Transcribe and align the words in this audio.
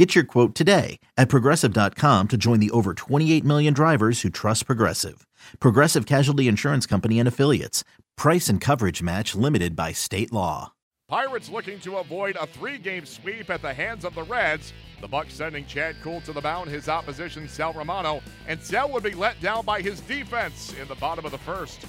Get 0.00 0.14
your 0.14 0.24
quote 0.24 0.54
today 0.54 0.98
at 1.18 1.28
progressive.com 1.28 2.28
to 2.28 2.38
join 2.38 2.58
the 2.58 2.70
over 2.70 2.94
28 2.94 3.44
million 3.44 3.74
drivers 3.74 4.22
who 4.22 4.30
trust 4.30 4.64
Progressive. 4.64 5.26
Progressive 5.58 6.06
Casualty 6.06 6.48
Insurance 6.48 6.86
Company 6.86 7.18
and 7.18 7.28
Affiliates. 7.28 7.84
Price 8.16 8.48
and 8.48 8.62
coverage 8.62 9.02
match 9.02 9.34
limited 9.34 9.76
by 9.76 9.92
state 9.92 10.32
law. 10.32 10.72
Pirates 11.10 11.50
looking 11.50 11.78
to 11.80 11.98
avoid 11.98 12.36
a 12.36 12.46
three 12.46 12.78
game 12.78 13.04
sweep 13.04 13.50
at 13.50 13.60
the 13.60 13.74
hands 13.74 14.06
of 14.06 14.14
the 14.14 14.22
Reds. 14.22 14.72
The 15.02 15.06
Bucs 15.06 15.32
sending 15.32 15.66
Chad 15.66 15.96
Kuhl 16.02 16.22
to 16.22 16.32
the 16.32 16.40
mound, 16.40 16.70
his 16.70 16.88
opposition, 16.88 17.46
Sal 17.46 17.74
Romano. 17.74 18.22
And 18.48 18.58
Sal 18.58 18.90
would 18.92 19.02
be 19.02 19.10
let 19.10 19.38
down 19.42 19.66
by 19.66 19.82
his 19.82 20.00
defense 20.00 20.72
in 20.80 20.88
the 20.88 20.94
bottom 20.94 21.26
of 21.26 21.30
the 21.30 21.36
first. 21.36 21.84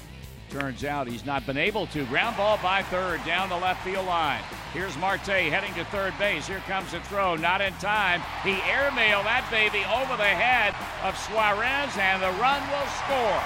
Turns 0.51 0.83
out 0.83 1.07
he's 1.07 1.25
not 1.25 1.45
been 1.45 1.55
able 1.55 1.87
to. 1.87 2.05
Ground 2.07 2.35
ball 2.35 2.59
by 2.61 2.83
third 2.83 3.23
down 3.25 3.47
the 3.47 3.55
left 3.55 3.85
field 3.85 4.05
line. 4.05 4.41
Here's 4.73 4.97
Marte 4.97 5.21
heading 5.27 5.73
to 5.75 5.85
third 5.85 6.13
base. 6.19 6.45
Here 6.45 6.59
comes 6.67 6.91
the 6.91 6.99
throw. 7.01 7.37
Not 7.37 7.61
in 7.61 7.71
time. 7.75 8.19
He 8.43 8.55
airmailed 8.67 9.23
that 9.23 9.47
baby 9.49 9.85
over 9.87 10.17
the 10.17 10.27
head 10.27 10.75
of 11.07 11.17
Suarez, 11.17 11.95
and 11.97 12.21
the 12.21 12.31
run 12.35 12.61
will 12.67 12.87
score. 12.99 13.39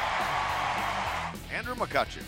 Andrew 1.55 1.75
McCutchen. 1.75 2.23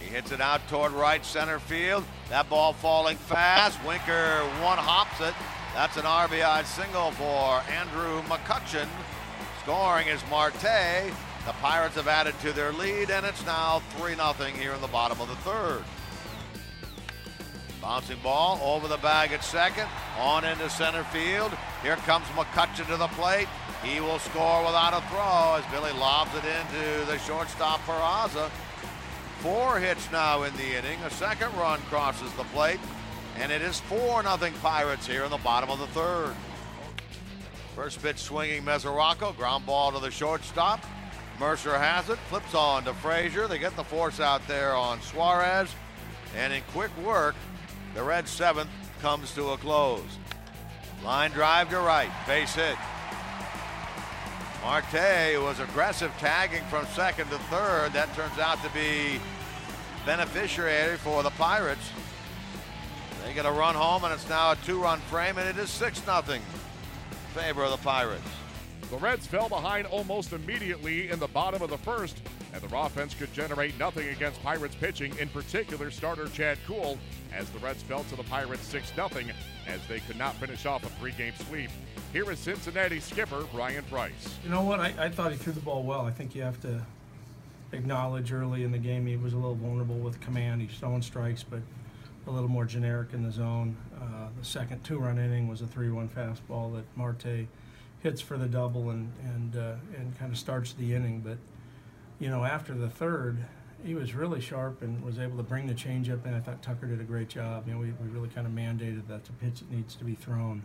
He 0.00 0.06
hits 0.06 0.32
it 0.32 0.40
out 0.40 0.66
toward 0.68 0.92
right 0.92 1.22
center 1.22 1.58
field. 1.58 2.04
That 2.30 2.48
ball 2.48 2.72
falling 2.72 3.18
fast. 3.18 3.78
Winker 3.84 4.38
one 4.62 4.78
hops 4.78 5.20
it. 5.20 5.34
That's 5.74 5.98
an 5.98 6.04
RBI 6.04 6.64
single 6.64 7.10
for 7.10 7.60
Andrew 7.70 8.22
McCutchen. 8.22 8.88
Scoring 9.62 10.08
is 10.08 10.22
Marte. 10.30 11.12
The 11.46 11.52
Pirates 11.54 11.94
have 11.94 12.08
added 12.08 12.34
to 12.42 12.52
their 12.52 12.72
lead, 12.72 13.10
and 13.10 13.24
it's 13.24 13.44
now 13.46 13.80
3 13.96 14.14
0 14.14 14.32
here 14.58 14.72
in 14.72 14.80
the 14.80 14.88
bottom 14.88 15.20
of 15.20 15.28
the 15.28 15.36
third. 15.36 15.82
Bouncing 17.80 18.18
ball 18.22 18.60
over 18.62 18.88
the 18.88 18.98
bag 18.98 19.32
at 19.32 19.44
second, 19.44 19.88
on 20.18 20.44
into 20.44 20.68
center 20.68 21.04
field. 21.04 21.52
Here 21.82 21.96
comes 21.96 22.26
McCutchen 22.28 22.86
to 22.88 22.96
the 22.96 23.06
plate. 23.08 23.48
He 23.82 24.00
will 24.00 24.18
score 24.18 24.64
without 24.64 24.92
a 24.92 25.00
throw 25.08 25.54
as 25.56 25.64
Billy 25.70 25.98
lobs 25.98 26.32
it 26.34 26.44
into 26.44 27.06
the 27.06 27.18
shortstop 27.18 27.80
for 27.80 27.92
Peraza. 27.92 28.50
Four 29.38 29.78
hits 29.78 30.10
now 30.10 30.42
in 30.42 30.54
the 30.56 30.76
inning. 30.76 30.98
A 31.02 31.10
second 31.10 31.54
run 31.56 31.80
crosses 31.82 32.32
the 32.32 32.44
plate, 32.44 32.80
and 33.38 33.52
it 33.52 33.62
is 33.62 33.78
4 33.80 34.22
0 34.22 34.52
Pirates 34.60 35.06
here 35.06 35.24
in 35.24 35.30
the 35.30 35.38
bottom 35.38 35.70
of 35.70 35.78
the 35.78 35.86
third. 35.88 36.34
First 37.76 38.02
pitch 38.02 38.18
swinging 38.18 38.64
Mesoraco, 38.64 39.36
ground 39.36 39.64
ball 39.64 39.92
to 39.92 40.00
the 40.00 40.10
shortstop. 40.10 40.84
Mercer 41.38 41.78
has 41.78 42.08
it, 42.08 42.18
flips 42.28 42.54
on 42.54 42.84
to 42.84 42.94
Frazier. 42.94 43.46
They 43.46 43.58
get 43.58 43.76
the 43.76 43.84
force 43.84 44.18
out 44.18 44.46
there 44.48 44.74
on 44.74 45.00
Suarez. 45.02 45.72
And 46.36 46.52
in 46.52 46.62
quick 46.72 46.90
work, 46.98 47.36
the 47.94 48.02
Red 48.02 48.26
seventh 48.26 48.70
comes 49.00 49.32
to 49.34 49.50
a 49.50 49.56
close. 49.56 50.18
Line 51.04 51.30
drive 51.30 51.70
to 51.70 51.78
right, 51.78 52.10
base 52.26 52.54
hit. 52.54 52.76
Marte 54.62 55.40
was 55.40 55.60
aggressive 55.60 56.12
tagging 56.18 56.64
from 56.64 56.84
second 56.86 57.30
to 57.30 57.38
third. 57.38 57.92
That 57.92 58.12
turns 58.14 58.38
out 58.38 58.62
to 58.64 58.70
be 58.70 59.20
beneficiary 60.04 60.96
for 60.96 61.22
the 61.22 61.30
Pirates. 61.30 61.90
They 63.24 63.32
get 63.32 63.46
a 63.46 63.52
run 63.52 63.76
home, 63.76 64.04
and 64.04 64.12
it's 64.12 64.28
now 64.28 64.52
a 64.52 64.56
two-run 64.56 64.98
frame, 65.02 65.38
and 65.38 65.48
it 65.48 65.56
is 65.56 65.70
6 65.70 66.02
0 66.02 66.22
favor 67.34 67.62
of 67.62 67.70
the 67.70 67.76
Pirates. 67.78 68.37
The 68.90 68.96
Reds 68.96 69.26
fell 69.26 69.50
behind 69.50 69.86
almost 69.86 70.32
immediately 70.32 71.10
in 71.10 71.18
the 71.18 71.26
bottom 71.26 71.60
of 71.60 71.68
the 71.68 71.76
first, 71.76 72.22
and 72.54 72.62
their 72.62 72.80
offense 72.80 73.12
could 73.12 73.30
generate 73.34 73.78
nothing 73.78 74.08
against 74.08 74.42
Pirates 74.42 74.74
pitching, 74.76 75.14
in 75.18 75.28
particular 75.28 75.90
starter 75.90 76.26
Chad 76.28 76.56
Kuhl, 76.66 76.96
as 77.34 77.50
the 77.50 77.58
Reds 77.58 77.82
fell 77.82 78.04
to 78.04 78.16
the 78.16 78.22
Pirates 78.24 78.66
6 78.68 78.90
0 78.94 79.08
as 79.66 79.86
they 79.88 80.00
could 80.00 80.16
not 80.16 80.34
finish 80.36 80.64
off 80.64 80.86
a 80.86 80.88
three 80.98 81.12
game 81.12 81.34
sweep. 81.46 81.68
Here 82.14 82.30
is 82.30 82.38
Cincinnati 82.38 82.98
skipper 82.98 83.42
Bryan 83.52 83.84
Price. 83.84 84.38
You 84.42 84.48
know 84.48 84.62
what? 84.62 84.80
I, 84.80 84.94
I 84.98 85.08
thought 85.10 85.32
he 85.32 85.36
threw 85.36 85.52
the 85.52 85.60
ball 85.60 85.82
well. 85.82 86.06
I 86.06 86.10
think 86.10 86.34
you 86.34 86.40
have 86.40 86.58
to 86.62 86.80
acknowledge 87.72 88.32
early 88.32 88.64
in 88.64 88.72
the 88.72 88.78
game 88.78 89.06
he 89.06 89.18
was 89.18 89.34
a 89.34 89.36
little 89.36 89.54
vulnerable 89.54 89.96
with 89.96 90.18
command. 90.20 90.62
He's 90.62 90.78
throwing 90.78 91.02
strikes, 91.02 91.42
but 91.42 91.60
a 92.26 92.30
little 92.30 92.48
more 92.48 92.64
generic 92.64 93.12
in 93.12 93.22
the 93.22 93.30
zone. 93.30 93.76
Uh, 94.00 94.28
the 94.38 94.44
second 94.46 94.82
two 94.82 94.98
run 94.98 95.18
inning 95.18 95.46
was 95.46 95.60
a 95.60 95.66
3 95.66 95.90
1 95.90 96.08
fastball 96.08 96.74
that 96.74 96.84
Marte 96.96 97.46
hits 98.00 98.20
for 98.20 98.36
the 98.36 98.46
double 98.46 98.90
and 98.90 99.12
and 99.24 99.56
uh, 99.56 99.74
and 99.96 100.18
kind 100.18 100.32
of 100.32 100.38
starts 100.38 100.72
the 100.74 100.94
inning. 100.94 101.20
But 101.20 101.38
you 102.18 102.28
know, 102.28 102.44
after 102.44 102.74
the 102.74 102.88
third, 102.88 103.38
he 103.84 103.94
was 103.94 104.14
really 104.14 104.40
sharp 104.40 104.82
and 104.82 105.02
was 105.04 105.18
able 105.18 105.36
to 105.36 105.42
bring 105.42 105.66
the 105.66 105.74
changeup 105.74 106.26
in. 106.26 106.34
I 106.34 106.40
thought 106.40 106.62
Tucker 106.62 106.86
did 106.86 107.00
a 107.00 107.04
great 107.04 107.28
job. 107.28 107.66
You 107.66 107.74
know, 107.74 107.80
we, 107.80 107.92
we 108.02 108.08
really 108.08 108.28
kind 108.28 108.46
of 108.46 108.52
mandated 108.52 109.06
that 109.08 109.24
the 109.24 109.32
pitch 109.32 109.60
that 109.60 109.70
needs 109.70 109.94
to 109.96 110.04
be 110.04 110.14
thrown. 110.14 110.64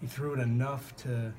He 0.00 0.06
threw 0.06 0.34
it 0.34 0.40
enough 0.40 0.94
to 0.98 1.32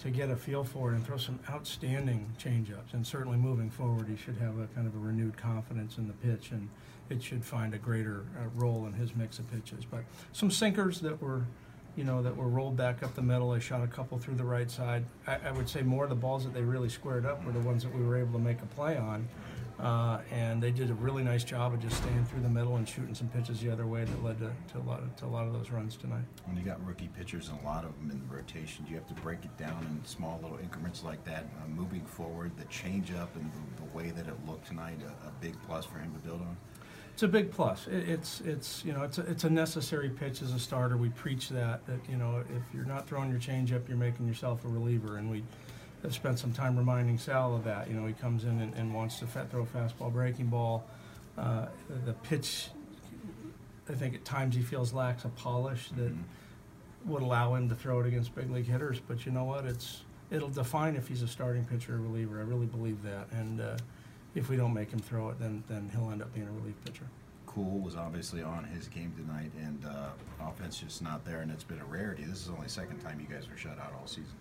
to 0.00 0.10
get 0.10 0.30
a 0.30 0.36
feel 0.36 0.64
for 0.64 0.92
it 0.92 0.94
and 0.94 1.06
throw 1.06 1.18
some 1.18 1.38
outstanding 1.50 2.32
changeups. 2.38 2.94
And 2.94 3.06
certainly 3.06 3.36
moving 3.36 3.68
forward, 3.68 4.08
he 4.08 4.16
should 4.16 4.38
have 4.38 4.58
a 4.58 4.66
kind 4.68 4.86
of 4.86 4.94
a 4.94 4.98
renewed 4.98 5.36
confidence 5.36 5.98
in 5.98 6.06
the 6.06 6.14
pitch 6.14 6.52
and 6.52 6.70
it 7.10 7.22
should 7.22 7.44
find 7.44 7.74
a 7.74 7.78
greater 7.78 8.24
uh, 8.38 8.48
role 8.54 8.86
in 8.86 8.94
his 8.94 9.14
mix 9.14 9.38
of 9.38 9.50
pitches. 9.50 9.84
But 9.84 10.04
some 10.32 10.50
sinkers 10.50 11.00
that 11.00 11.20
were 11.20 11.44
you 11.96 12.04
know, 12.04 12.22
that 12.22 12.36
were 12.36 12.48
rolled 12.48 12.76
back 12.76 13.02
up 13.02 13.14
the 13.14 13.22
middle. 13.22 13.50
I 13.52 13.58
shot 13.58 13.82
a 13.82 13.86
couple 13.86 14.18
through 14.18 14.36
the 14.36 14.44
right 14.44 14.70
side. 14.70 15.04
I, 15.26 15.38
I, 15.48 15.50
would 15.52 15.68
say 15.68 15.82
more 15.82 16.04
of 16.04 16.10
the 16.10 16.16
balls 16.16 16.44
that 16.44 16.54
they 16.54 16.62
really 16.62 16.88
squared 16.88 17.26
up 17.26 17.44
were 17.44 17.52
the 17.52 17.60
ones 17.60 17.82
that 17.82 17.94
we 17.94 18.02
were 18.02 18.16
able 18.16 18.32
to 18.32 18.38
make 18.38 18.62
a 18.62 18.66
play 18.66 18.96
on. 18.96 19.28
Uh, 19.82 20.20
and 20.30 20.62
they 20.62 20.70
did 20.70 20.90
a 20.90 20.94
really 20.94 21.22
nice 21.22 21.42
job 21.42 21.72
of 21.72 21.80
just 21.80 21.96
staying 21.96 22.24
through 22.26 22.42
the 22.42 22.48
middle 22.48 22.76
and 22.76 22.86
shooting 22.86 23.14
some 23.14 23.28
pitches 23.28 23.60
the 23.60 23.70
other 23.70 23.86
way 23.86 24.04
that 24.04 24.22
led 24.22 24.38
to, 24.38 24.50
to, 24.70 24.78
a, 24.78 24.84
lot 24.86 25.00
of, 25.00 25.16
to 25.16 25.24
a 25.24 25.26
lot 25.26 25.46
of 25.46 25.54
those 25.54 25.70
runs 25.70 25.96
tonight. 25.96 26.24
When 26.44 26.56
you 26.56 26.62
got 26.62 26.84
rookie 26.86 27.08
pitchers 27.16 27.48
and 27.48 27.58
a 27.60 27.64
lot 27.64 27.84
of 27.84 27.96
them 27.98 28.10
in 28.10 28.20
the 28.20 28.34
rotation, 28.34 28.84
do 28.84 28.90
you 28.90 28.96
have 28.98 29.08
to 29.08 29.22
break 29.22 29.42
it 29.44 29.56
down 29.56 29.86
in 29.90 30.04
small 30.04 30.38
little 30.42 30.58
increments 30.58 31.02
like 31.02 31.24
that? 31.24 31.46
Uh, 31.62 31.68
moving 31.68 32.04
forward, 32.04 32.52
the 32.58 32.64
changeup 32.64 33.34
and 33.36 33.50
the, 33.52 33.82
the, 33.82 33.96
way 33.96 34.10
that 34.10 34.28
it 34.28 34.36
looked 34.46 34.66
tonight, 34.66 34.98
a, 35.02 35.28
a 35.28 35.32
big 35.40 35.56
plus 35.66 35.86
for 35.86 35.98
him 35.98 36.12
to 36.12 36.18
build 36.18 36.42
on? 36.42 36.56
It's 37.20 37.24
a 37.24 37.28
big 37.28 37.50
plus. 37.50 37.86
It, 37.86 38.08
it's 38.08 38.40
it's 38.46 38.82
you 38.82 38.94
know 38.94 39.02
it's 39.02 39.18
a, 39.18 39.20
it's 39.26 39.44
a 39.44 39.50
necessary 39.50 40.08
pitch 40.08 40.40
as 40.40 40.54
a 40.54 40.58
starter. 40.58 40.96
We 40.96 41.10
preach 41.10 41.50
that 41.50 41.84
that 41.84 42.00
you 42.08 42.16
know 42.16 42.42
if 42.48 42.62
you're 42.74 42.86
not 42.86 43.06
throwing 43.06 43.30
your 43.30 43.38
changeup, 43.38 43.86
you're 43.88 43.98
making 43.98 44.26
yourself 44.26 44.64
a 44.64 44.68
reliever, 44.68 45.18
and 45.18 45.30
we 45.30 45.42
have 46.02 46.14
spent 46.14 46.38
some 46.38 46.50
time 46.50 46.78
reminding 46.78 47.18
Sal 47.18 47.54
of 47.54 47.64
that. 47.64 47.88
You 47.88 47.94
know 47.94 48.06
he 48.06 48.14
comes 48.14 48.44
in 48.44 48.58
and, 48.62 48.72
and 48.72 48.94
wants 48.94 49.18
to 49.18 49.26
throw 49.26 49.66
fastball, 49.66 50.10
breaking 50.10 50.46
ball. 50.46 50.86
Uh, 51.36 51.66
the 52.06 52.14
pitch, 52.14 52.68
I 53.90 53.92
think 53.92 54.14
at 54.14 54.24
times 54.24 54.54
he 54.54 54.62
feels 54.62 54.94
lacks 54.94 55.26
a 55.26 55.28
polish 55.28 55.90
that 55.98 56.12
mm-hmm. 56.12 57.12
would 57.12 57.20
allow 57.20 57.54
him 57.54 57.68
to 57.68 57.74
throw 57.74 58.00
it 58.00 58.06
against 58.06 58.34
big 58.34 58.50
league 58.50 58.66
hitters. 58.66 58.98
But 58.98 59.26
you 59.26 59.32
know 59.32 59.44
what? 59.44 59.66
It's 59.66 60.04
it'll 60.30 60.48
define 60.48 60.96
if 60.96 61.06
he's 61.06 61.20
a 61.20 61.28
starting 61.28 61.66
pitcher 61.66 61.96
or 61.96 61.98
reliever. 61.98 62.38
I 62.38 62.44
really 62.44 62.64
believe 62.64 63.02
that, 63.02 63.30
and. 63.32 63.60
Uh, 63.60 63.76
if 64.34 64.48
we 64.48 64.56
don't 64.56 64.74
make 64.74 64.90
him 64.90 65.00
throw 65.00 65.30
it, 65.30 65.38
then 65.38 65.62
then 65.68 65.90
he'll 65.94 66.10
end 66.10 66.22
up 66.22 66.32
being 66.34 66.48
a 66.48 66.52
relief 66.52 66.74
pitcher. 66.84 67.04
Kuhl 67.46 67.80
was 67.80 67.96
obviously 67.96 68.42
on 68.42 68.64
his 68.64 68.86
game 68.86 69.12
tonight, 69.16 69.50
and 69.58 69.84
uh, 69.84 70.10
offense 70.48 70.78
just 70.78 71.02
not 71.02 71.24
there, 71.24 71.40
and 71.40 71.50
it's 71.50 71.64
been 71.64 71.80
a 71.80 71.84
rarity. 71.84 72.22
This 72.22 72.38
is 72.38 72.46
the 72.46 72.52
only 72.52 72.68
second 72.68 73.00
time 73.00 73.18
you 73.20 73.26
guys 73.34 73.48
were 73.50 73.56
shut 73.56 73.78
out 73.78 73.92
all 74.00 74.06
season. 74.06 74.34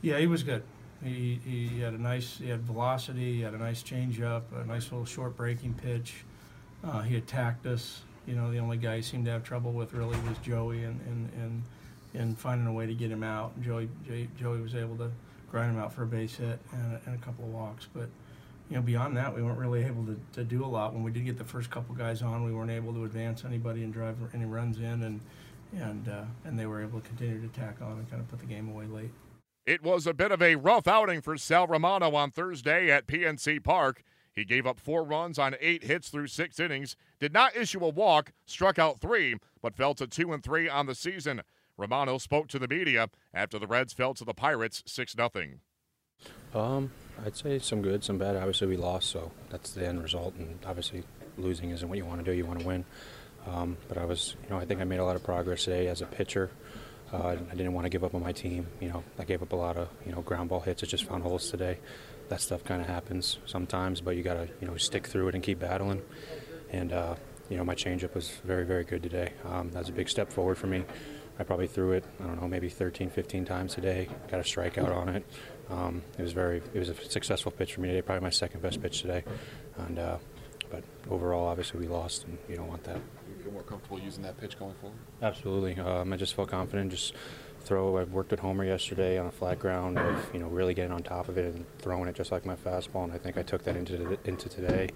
Yeah, 0.00 0.18
he 0.18 0.26
was 0.26 0.42
good. 0.42 0.62
He, 1.04 1.38
he 1.44 1.80
had 1.80 1.92
a 1.92 2.00
nice, 2.00 2.38
he 2.38 2.48
had 2.48 2.62
velocity, 2.62 3.34
he 3.34 3.40
had 3.42 3.52
a 3.52 3.58
nice 3.58 3.82
changeup, 3.82 4.42
a 4.58 4.64
nice 4.64 4.90
little 4.90 5.04
short 5.04 5.36
breaking 5.36 5.74
pitch. 5.74 6.24
Uh, 6.82 7.02
he 7.02 7.16
attacked 7.16 7.66
us. 7.66 8.02
You 8.26 8.34
know, 8.34 8.50
the 8.50 8.58
only 8.58 8.78
guy 8.78 8.96
he 8.96 9.02
seemed 9.02 9.26
to 9.26 9.30
have 9.30 9.44
trouble 9.44 9.72
with 9.72 9.92
really 9.92 10.18
was 10.20 10.38
Joey, 10.42 10.84
and 10.84 10.98
and 11.06 11.30
and, 11.34 11.62
and 12.14 12.38
finding 12.38 12.66
a 12.66 12.72
way 12.72 12.86
to 12.86 12.94
get 12.94 13.10
him 13.10 13.22
out. 13.22 13.60
Joey 13.60 13.88
Joey 14.38 14.60
was 14.60 14.74
able 14.74 14.96
to 14.96 15.10
grind 15.50 15.74
him 15.74 15.80
out 15.80 15.92
for 15.92 16.04
a 16.04 16.06
base 16.06 16.36
hit 16.36 16.58
and, 16.72 16.98
and 17.06 17.14
a 17.14 17.18
couple 17.18 17.44
of 17.44 17.50
walks, 17.50 17.86
but 17.92 18.08
you 18.68 18.76
know, 18.76 18.82
beyond 18.82 19.16
that, 19.16 19.34
we 19.34 19.42
weren't 19.42 19.58
really 19.58 19.84
able 19.84 20.04
to, 20.06 20.18
to 20.34 20.44
do 20.44 20.64
a 20.64 20.66
lot. 20.66 20.92
When 20.92 21.02
we 21.02 21.10
did 21.10 21.24
get 21.24 21.38
the 21.38 21.44
first 21.44 21.70
couple 21.70 21.94
guys 21.94 22.22
on, 22.22 22.44
we 22.44 22.52
weren't 22.52 22.70
able 22.70 22.92
to 22.94 23.04
advance 23.04 23.44
anybody 23.44 23.84
and 23.84 23.92
drive 23.92 24.16
any 24.34 24.44
runs 24.44 24.78
in, 24.78 25.02
and 25.02 25.20
and 25.76 26.08
uh, 26.08 26.24
and 26.44 26.58
they 26.58 26.66
were 26.66 26.82
able 26.82 27.00
to 27.00 27.08
continue 27.08 27.40
to 27.40 27.48
tack 27.48 27.76
on 27.80 27.92
and 27.92 28.10
kind 28.10 28.20
of 28.20 28.28
put 28.28 28.40
the 28.40 28.46
game 28.46 28.68
away 28.68 28.86
late. 28.86 29.10
It 29.66 29.82
was 29.82 30.06
a 30.06 30.14
bit 30.14 30.30
of 30.30 30.40
a 30.40 30.56
rough 30.56 30.86
outing 30.86 31.20
for 31.20 31.36
Sal 31.36 31.66
Romano 31.66 32.14
on 32.14 32.30
Thursday 32.30 32.90
at 32.90 33.06
PNC 33.06 33.62
Park. 33.64 34.02
He 34.32 34.44
gave 34.44 34.66
up 34.66 34.78
four 34.78 35.02
runs 35.02 35.38
on 35.38 35.56
eight 35.60 35.84
hits 35.84 36.08
through 36.08 36.26
six 36.28 36.60
innings, 36.60 36.94
did 37.18 37.32
not 37.32 37.56
issue 37.56 37.84
a 37.84 37.88
walk, 37.88 38.32
struck 38.44 38.78
out 38.78 39.00
three, 39.00 39.36
but 39.62 39.74
fell 39.74 39.94
to 39.94 40.06
two 40.06 40.32
and 40.32 40.42
three 40.42 40.68
on 40.68 40.86
the 40.86 40.94
season. 40.94 41.42
Romano 41.76 42.18
spoke 42.18 42.48
to 42.48 42.58
the 42.58 42.68
media 42.68 43.08
after 43.34 43.58
the 43.58 43.66
Reds 43.66 43.92
fell 43.92 44.14
to 44.14 44.24
the 44.24 44.34
Pirates 44.34 44.82
six 44.86 45.14
0 45.14 45.30
Um, 46.54 46.90
I'd 47.24 47.36
say 47.36 47.58
some 47.58 47.82
good, 47.82 48.04
some 48.04 48.18
bad. 48.18 48.36
Obviously, 48.36 48.66
we 48.66 48.76
lost, 48.76 49.10
so 49.10 49.32
that's 49.50 49.72
the 49.72 49.86
end 49.86 50.02
result. 50.02 50.34
And 50.36 50.58
obviously, 50.66 51.02
losing 51.38 51.70
isn't 51.70 51.88
what 51.88 51.98
you 51.98 52.04
want 52.04 52.24
to 52.24 52.30
do. 52.30 52.36
You 52.36 52.46
want 52.46 52.60
to 52.60 52.66
win. 52.66 52.84
Um, 53.46 53.76
but 53.88 53.98
I 53.98 54.04
was, 54.04 54.34
you 54.42 54.50
know, 54.50 54.58
I 54.58 54.64
think 54.64 54.80
I 54.80 54.84
made 54.84 54.98
a 54.98 55.04
lot 55.04 55.16
of 55.16 55.22
progress 55.22 55.64
today 55.64 55.86
as 55.88 56.02
a 56.02 56.06
pitcher. 56.06 56.50
Uh, 57.12 57.36
I 57.50 57.54
didn't 57.54 57.72
want 57.72 57.84
to 57.84 57.88
give 57.88 58.02
up 58.02 58.14
on 58.14 58.22
my 58.22 58.32
team. 58.32 58.66
You 58.80 58.88
know, 58.88 59.04
I 59.18 59.24
gave 59.24 59.42
up 59.42 59.52
a 59.52 59.56
lot 59.56 59.76
of, 59.76 59.88
you 60.04 60.12
know, 60.12 60.22
ground 60.22 60.48
ball 60.48 60.60
hits. 60.60 60.82
I 60.82 60.86
just 60.86 61.04
found 61.04 61.22
holes 61.22 61.50
today. 61.50 61.78
That 62.28 62.40
stuff 62.40 62.64
kind 62.64 62.80
of 62.80 62.88
happens 62.88 63.38
sometimes, 63.46 64.00
but 64.00 64.16
you 64.16 64.24
got 64.24 64.34
to, 64.34 64.48
you 64.60 64.66
know, 64.66 64.76
stick 64.76 65.06
through 65.06 65.28
it 65.28 65.34
and 65.34 65.44
keep 65.44 65.60
battling. 65.60 66.02
And, 66.70 66.92
uh, 66.92 67.14
you 67.48 67.56
know, 67.56 67.64
my 67.64 67.76
changeup 67.76 68.14
was 68.14 68.30
very, 68.44 68.64
very 68.64 68.82
good 68.82 69.04
today. 69.04 69.32
Um, 69.44 69.70
that's 69.70 69.88
a 69.88 69.92
big 69.92 70.08
step 70.08 70.32
forward 70.32 70.58
for 70.58 70.66
me. 70.66 70.84
I 71.38 71.44
probably 71.44 71.68
threw 71.68 71.92
it, 71.92 72.04
I 72.20 72.26
don't 72.26 72.40
know, 72.40 72.48
maybe 72.48 72.68
13, 72.68 73.10
15 73.10 73.44
times 73.44 73.74
today. 73.74 74.08
Got 74.28 74.40
a 74.40 74.42
strikeout 74.42 74.94
on 74.94 75.10
it. 75.10 75.24
Um, 75.70 76.02
it 76.18 76.22
was 76.22 76.32
very, 76.32 76.62
it 76.72 76.78
was 76.78 76.88
a 76.88 76.94
successful 76.94 77.50
pitch 77.52 77.74
for 77.74 77.80
me 77.80 77.88
today. 77.88 78.02
Probably 78.02 78.22
my 78.22 78.30
second 78.30 78.62
best 78.62 78.80
pitch 78.80 79.02
today. 79.02 79.24
And, 79.76 79.98
uh, 79.98 80.18
but 80.70 80.84
overall, 81.10 81.46
obviously, 81.46 81.80
we 81.80 81.86
lost, 81.86 82.24
and 82.24 82.38
you 82.48 82.56
don't 82.56 82.68
want 82.68 82.84
that. 82.84 82.96
You 82.96 83.42
feel 83.42 83.52
more 83.52 83.62
comfortable 83.62 83.98
using 83.98 84.22
that 84.24 84.38
pitch 84.40 84.58
going 84.58 84.74
forward? 84.74 84.98
Absolutely. 85.22 85.78
Um, 85.78 86.12
I 86.12 86.16
just 86.16 86.34
felt 86.34 86.50
confident. 86.50 86.90
Just 86.90 87.14
throw. 87.60 87.96
I 87.96 88.04
worked 88.04 88.32
at 88.32 88.38
Homer 88.38 88.64
yesterday 88.64 89.18
on 89.18 89.26
a 89.26 89.30
flat 89.30 89.58
ground 89.58 89.98
of 89.98 90.30
you 90.32 90.40
know 90.40 90.46
really 90.46 90.74
getting 90.74 90.92
on 90.92 91.02
top 91.02 91.28
of 91.28 91.36
it 91.36 91.54
and 91.54 91.66
throwing 91.78 92.08
it 92.08 92.14
just 92.14 92.32
like 92.32 92.46
my 92.46 92.56
fastball, 92.56 93.04
and 93.04 93.12
I 93.12 93.18
think 93.18 93.36
I 93.36 93.42
took 93.42 93.64
that 93.64 93.76
into 93.76 94.18
into 94.24 94.48
today. 94.48 94.88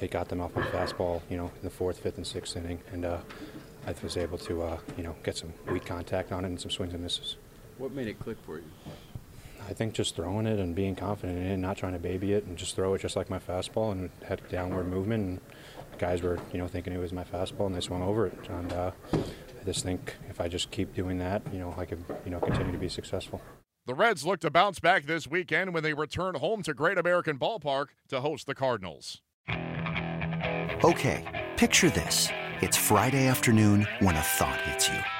It 0.00 0.10
got 0.10 0.28
them 0.28 0.40
off 0.40 0.54
my 0.54 0.62
fastball, 0.62 1.20
you 1.28 1.36
know, 1.36 1.46
in 1.46 1.62
the 1.62 1.70
fourth, 1.70 1.98
fifth, 1.98 2.16
and 2.16 2.26
sixth 2.26 2.56
inning, 2.56 2.80
and 2.92 3.04
uh, 3.04 3.18
I 3.86 3.94
was 4.02 4.16
able 4.16 4.38
to 4.38 4.62
uh, 4.62 4.78
you 4.96 5.02
know 5.02 5.14
get 5.22 5.36
some 5.36 5.52
weak 5.70 5.84
contact 5.84 6.32
on 6.32 6.44
it 6.44 6.48
and 6.48 6.60
some 6.60 6.70
swings 6.70 6.92
and 6.92 7.02
misses. 7.02 7.36
What 7.78 7.92
made 7.92 8.08
it 8.08 8.18
click 8.18 8.36
for 8.44 8.58
you? 8.58 8.64
I 9.68 9.72
think 9.72 9.94
just 9.94 10.16
throwing 10.16 10.46
it 10.46 10.58
and 10.58 10.74
being 10.74 10.96
confident 10.96 11.38
in 11.38 11.46
it, 11.46 11.56
not 11.56 11.76
trying 11.76 11.92
to 11.92 11.98
baby 11.98 12.32
it, 12.32 12.44
and 12.44 12.56
just 12.56 12.74
throw 12.74 12.94
it 12.94 13.00
just 13.00 13.16
like 13.16 13.30
my 13.30 13.38
fastball, 13.38 13.92
and 13.92 14.10
had 14.26 14.46
downward 14.48 14.88
movement. 14.88 15.26
And 15.26 15.40
guys 15.98 16.22
were, 16.22 16.38
you 16.52 16.58
know, 16.58 16.66
thinking 16.66 16.92
it 16.92 16.98
was 16.98 17.12
my 17.12 17.24
fastball, 17.24 17.66
and 17.66 17.74
they 17.74 17.80
swung 17.80 18.02
over 18.02 18.26
it. 18.26 18.48
And 18.48 18.72
uh, 18.72 18.90
I 19.12 19.64
just 19.64 19.84
think 19.84 20.16
if 20.28 20.40
I 20.40 20.48
just 20.48 20.70
keep 20.70 20.94
doing 20.94 21.18
that, 21.18 21.42
you 21.52 21.58
know, 21.58 21.74
I 21.76 21.84
could, 21.84 22.04
you 22.24 22.30
know, 22.30 22.40
continue 22.40 22.72
to 22.72 22.78
be 22.78 22.88
successful. 22.88 23.40
The 23.86 23.94
Reds 23.94 24.24
look 24.24 24.40
to 24.40 24.50
bounce 24.50 24.78
back 24.78 25.06
this 25.06 25.26
weekend 25.26 25.74
when 25.74 25.82
they 25.82 25.94
return 25.94 26.36
home 26.36 26.62
to 26.62 26.74
Great 26.74 26.98
American 26.98 27.38
Ballpark 27.38 27.86
to 28.08 28.20
host 28.20 28.46
the 28.46 28.54
Cardinals. 28.54 29.20
Okay, 30.84 31.48
picture 31.56 31.90
this: 31.90 32.28
it's 32.60 32.76
Friday 32.76 33.26
afternoon 33.26 33.86
when 34.00 34.16
a 34.16 34.20
thought 34.20 34.60
hits 34.62 34.88
you. 34.88 35.19